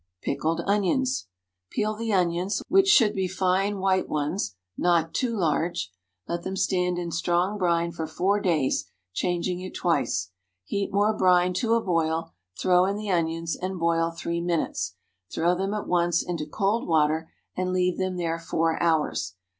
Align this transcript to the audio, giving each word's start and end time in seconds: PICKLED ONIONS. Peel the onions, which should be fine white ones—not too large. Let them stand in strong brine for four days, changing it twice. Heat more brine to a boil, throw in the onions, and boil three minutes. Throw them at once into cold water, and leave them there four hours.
PICKLED 0.23 0.61
ONIONS. 0.65 1.27
Peel 1.69 1.93
the 1.93 2.11
onions, 2.11 2.63
which 2.67 2.87
should 2.87 3.13
be 3.13 3.27
fine 3.27 3.77
white 3.77 4.09
ones—not 4.09 5.13
too 5.13 5.37
large. 5.37 5.91
Let 6.27 6.41
them 6.41 6.55
stand 6.57 6.97
in 6.97 7.11
strong 7.11 7.59
brine 7.59 7.91
for 7.91 8.07
four 8.07 8.39
days, 8.39 8.89
changing 9.13 9.59
it 9.61 9.75
twice. 9.75 10.31
Heat 10.63 10.91
more 10.91 11.15
brine 11.15 11.53
to 11.53 11.75
a 11.75 11.81
boil, 11.83 12.33
throw 12.59 12.85
in 12.85 12.95
the 12.95 13.11
onions, 13.11 13.55
and 13.55 13.77
boil 13.77 14.09
three 14.09 14.41
minutes. 14.41 14.95
Throw 15.31 15.53
them 15.53 15.71
at 15.75 15.87
once 15.87 16.23
into 16.23 16.47
cold 16.47 16.87
water, 16.87 17.31
and 17.55 17.71
leave 17.71 17.99
them 17.99 18.17
there 18.17 18.39
four 18.39 18.81
hours. 18.81 19.35